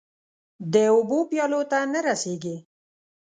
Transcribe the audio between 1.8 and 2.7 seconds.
نه رسيږې